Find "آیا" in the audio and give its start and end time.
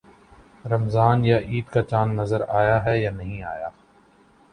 2.59-2.83, 3.43-3.69